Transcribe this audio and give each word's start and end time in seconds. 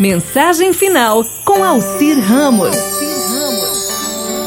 Mensagem 0.00 0.72
final 0.72 1.22
com 1.44 1.62
Alcir 1.62 2.18
Ramos. 2.18 2.74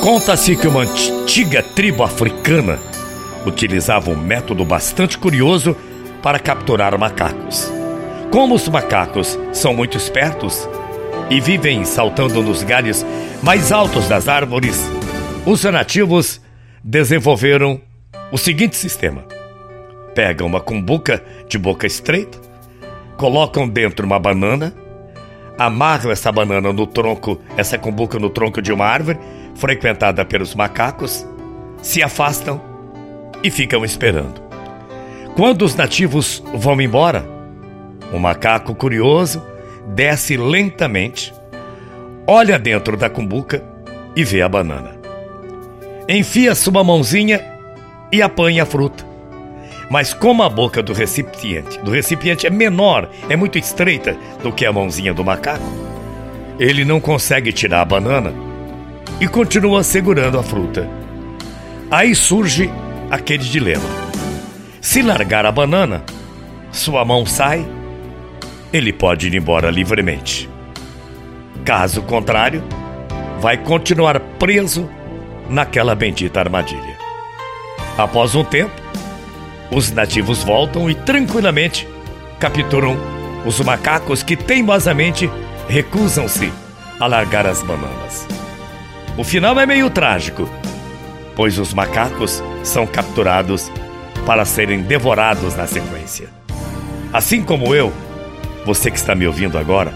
Conta-se 0.02 0.56
que 0.56 0.68
uma 0.68 0.80
antiga 0.80 1.62
tribo 1.62 2.02
africana 2.02 2.80
utilizava 3.46 4.10
um 4.10 4.16
método 4.16 4.66
bastante 4.66 5.16
curioso 5.16 5.78
para 6.24 6.40
capturar 6.40 6.98
macacos. 6.98 7.72
Como 8.32 8.56
os 8.56 8.68
macacos 8.68 9.38
são 9.52 9.76
muito 9.76 9.96
espertos 9.96 10.68
e 11.30 11.40
vivem 11.40 11.86
saltando 11.86 12.42
nos 12.42 12.64
galhos 12.64 13.06
mais 13.44 13.72
altos 13.72 14.08
das 14.08 14.28
árvores, 14.28 14.82
os 15.46 15.64
nativos 15.66 16.42
desenvolveram 16.84 17.80
o 18.32 18.40
seguinte 18.40 18.76
sistema: 18.76 19.24
pegam 20.16 20.48
uma 20.48 20.60
cumbuca 20.60 21.24
de 21.48 21.60
boca 21.60 21.86
estreita, 21.86 22.40
colocam 23.18 23.70
dentro 23.70 24.04
uma 24.04 24.18
banana 24.18 24.82
amarram 25.66 26.12
essa 26.12 26.32
banana 26.32 26.72
no 26.74 26.86
tronco, 26.86 27.40
essa 27.58 27.78
cumbuca 27.78 28.20
no 28.20 28.30
tronco 28.30 28.62
de 28.62 28.72
uma 28.72 28.86
árvore, 28.86 29.20
frequentada 29.56 30.26
pelos 30.26 30.56
macacos, 30.56 31.26
se 31.82 32.02
afastam 32.02 32.62
e 33.44 33.52
ficam 33.52 33.84
esperando. 33.84 34.42
Quando 35.36 35.64
os 35.64 35.76
nativos 35.76 36.44
vão 36.54 36.80
embora, 36.80 37.26
o 38.12 38.20
macaco 38.20 38.76
curioso 38.76 39.44
desce 39.88 40.38
lentamente, 40.38 41.34
olha 42.28 42.60
dentro 42.60 42.96
da 42.96 43.10
cumbuca 43.10 43.64
e 44.16 44.24
vê 44.24 44.42
a 44.42 44.50
banana. 44.50 44.96
Enfia 46.08 46.54
sua 46.54 46.84
mãozinha 46.84 47.44
e 48.12 48.22
apanha 48.22 48.64
a 48.64 48.66
fruta. 48.66 49.13
Mas 49.90 50.14
como 50.14 50.44
a 50.44 50.50
boca 50.50 50.82
do 50.82 50.94
recipiente, 50.94 51.78
do 51.80 51.92
recipiente 51.92 52.48
é 52.48 52.50
menor, 52.50 53.10
é 53.30 53.36
muito 53.36 53.58
estreita 53.58 54.18
do 54.42 54.52
que 54.52 54.66
a 54.66 54.72
mãozinha 54.72 55.14
do 55.14 55.24
macaco, 55.24 55.64
ele 56.60 56.86
não 56.86 57.00
consegue 57.00 57.52
tirar 57.52 57.82
a 57.82 57.86
banana 57.86 58.34
e 59.20 59.28
continua 59.28 59.84
segurando 59.84 60.40
a 60.40 60.44
fruta. 60.44 60.90
Aí 61.92 62.16
surge 62.16 62.70
aquele 63.10 63.44
dilema. 63.44 63.84
Se 64.82 65.02
largar 65.02 65.46
a 65.46 65.52
banana, 65.52 66.04
sua 66.72 67.06
mão 67.06 67.26
sai, 67.26 67.66
ele 68.72 68.92
pode 68.92 69.28
ir 69.28 69.36
embora 69.36 69.70
livremente. 69.70 70.50
Caso 71.64 72.02
contrário, 72.02 72.64
vai 73.40 73.58
continuar 73.58 74.20
preso 74.20 74.90
naquela 75.50 75.94
bendita 75.96 76.40
armadilha. 76.40 76.98
Após 77.98 78.34
um 78.36 78.44
tempo, 78.44 78.83
os 79.74 79.92
nativos 79.92 80.44
voltam 80.44 80.90
e 80.90 80.94
tranquilamente 80.94 81.88
capturam 82.40 82.96
os 83.46 83.60
macacos 83.60 84.22
que 84.22 84.36
teimosamente 84.36 85.30
recusam-se 85.68 86.52
a 87.00 87.08
largar 87.08 87.46
as 87.46 87.62
bananas. 87.64 88.28
O 89.18 89.24
final 89.24 89.60
é 89.60 89.66
meio 89.66 89.90
trágico, 89.90 90.50
pois 91.36 91.58
os 91.58 91.74
macacos 91.74 92.44
são 92.64 92.86
capturados 92.86 93.72
para 94.26 94.46
serem 94.46 94.82
devorados 94.82 95.56
na 95.56 95.68
sequência. 95.68 96.30
Assim 97.12 97.42
como 97.42 97.76
eu, 97.76 97.92
você 98.66 98.90
que 98.90 98.98
está 98.98 99.14
me 99.14 99.28
ouvindo 99.28 99.58
agora, 99.58 99.94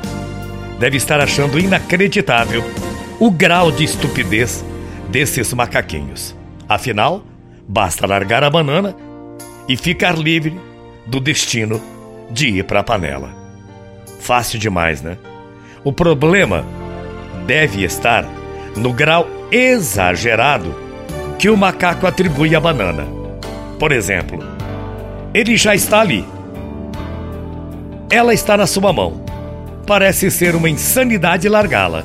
deve 0.79 0.97
estar 0.97 1.19
achando 1.19 1.59
inacreditável 1.59 2.63
o 3.19 3.31
grau 3.31 3.71
de 3.71 3.83
estupidez 3.83 4.63
desses 5.09 5.53
macaquinhos. 5.53 6.35
Afinal, 6.67 7.23
basta 7.67 8.05
largar 8.05 8.43
a 8.43 8.49
banana 8.49 8.95
e 9.67 9.75
ficar 9.75 10.17
livre 10.17 10.59
do 11.05 11.19
destino 11.19 11.81
de 12.29 12.47
ir 12.47 12.63
para 12.63 12.81
a 12.81 12.83
panela. 12.83 13.29
Fácil 14.19 14.59
demais, 14.59 15.01
né? 15.01 15.17
O 15.83 15.91
problema 15.93 16.65
deve 17.45 17.83
estar 17.83 18.25
no 18.75 18.91
grau 18.91 19.27
exagerado 19.51 20.75
que 21.39 21.49
o 21.49 21.57
macaco 21.57 22.05
atribui 22.05 22.55
à 22.55 22.59
banana. 22.59 23.07
Por 23.79 23.91
exemplo, 23.91 24.39
ele 25.33 25.55
já 25.55 25.75
está 25.75 26.01
ali. 26.01 26.25
Ela 28.09 28.33
está 28.33 28.57
na 28.57 28.67
sua 28.67 28.91
mão. 28.91 29.23
Parece 29.85 30.29
ser 30.31 30.55
uma 30.55 30.69
insanidade 30.69 31.47
largá-la. 31.47 32.03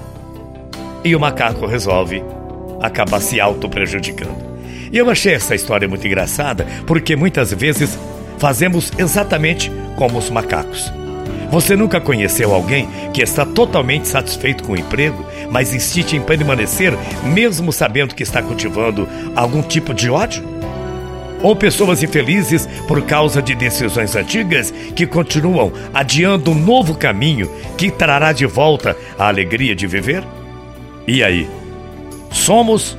E 1.05 1.17
o 1.17 1.21
macaco 1.21 1.67
resolve 1.67 2.23
acabar 2.81 3.21
se 3.21 3.41
auto-prejudicando. 3.41 4.52
E 4.93 4.99
eu 4.99 5.09
achei 5.09 5.33
essa 5.33 5.55
história 5.55 5.89
muito 5.89 6.07
engraçada 6.07 6.67
porque 6.87 7.17
muitas 7.17 7.53
vezes 7.53 7.99
fazemos 8.39 8.93
exatamente 8.99 9.73
como 9.97 10.19
os 10.19 10.29
macacos. 10.29 10.93
Você 11.51 11.77
nunca 11.77 12.01
conheceu 12.01 12.55
alguém 12.55 12.89
que 13.13 13.23
está 13.23 13.45
totalmente 13.45 14.09
satisfeito 14.09 14.65
com 14.65 14.73
o 14.73 14.79
emprego, 14.79 15.25
mas 15.51 15.75
insiste 15.75 16.15
em 16.15 16.21
permanecer 16.21 16.95
mesmo 17.25 17.73
sabendo 17.73 18.15
que 18.15 18.23
está 18.23 18.43
cultivando 18.43 19.09
algum 19.37 19.63
tipo 19.63 19.95
de 19.95 20.11
ódio? 20.11 20.43
Ou 21.43 21.57
pessoas 21.57 22.03
infelizes 22.03 22.67
por 22.87 23.03
causa 23.03 23.43
de 23.43 23.55
decisões 23.55 24.15
antigas 24.15 24.71
que 24.95 25.07
continuam 25.07 25.73
adiando 25.93 26.53
um 26.53 26.55
novo 26.55 26.95
caminho 26.95 27.51
que 27.77 27.91
trará 27.91 28.33
de 28.33 28.47
volta 28.47 28.97
a 29.19 29.29
alegria 29.29 29.75
de 29.75 29.87
viver? 29.87 30.23
E 31.07 31.23
aí? 31.23 31.49
Somos 32.31 32.97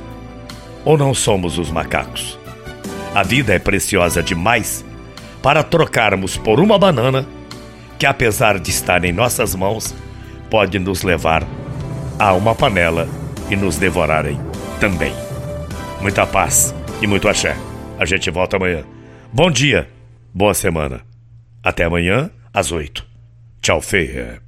ou 0.84 0.98
não 0.98 1.14
somos 1.14 1.58
os 1.58 1.70
macacos? 1.70 2.38
A 3.14 3.22
vida 3.22 3.54
é 3.54 3.58
preciosa 3.58 4.22
demais 4.22 4.84
para 5.42 5.62
trocarmos 5.62 6.36
por 6.36 6.60
uma 6.60 6.78
banana 6.78 7.26
que, 7.98 8.06
apesar 8.06 8.58
de 8.58 8.70
estar 8.70 9.04
em 9.04 9.12
nossas 9.12 9.54
mãos, 9.54 9.94
pode 10.50 10.78
nos 10.78 11.02
levar 11.02 11.46
a 12.18 12.32
uma 12.32 12.54
panela 12.54 13.08
e 13.50 13.56
nos 13.56 13.76
devorarem 13.76 14.38
também. 14.80 15.12
Muita 16.00 16.26
paz 16.26 16.74
e 17.00 17.06
muito 17.06 17.28
axé. 17.28 17.56
A 17.98 18.04
gente 18.04 18.30
volta 18.30 18.56
amanhã. 18.56 18.84
Bom 19.32 19.50
dia, 19.50 19.88
boa 20.32 20.54
semana. 20.54 21.00
Até 21.62 21.84
amanhã, 21.84 22.30
às 22.52 22.72
oito. 22.72 23.06
Tchau, 23.62 23.80
feia. 23.80 24.43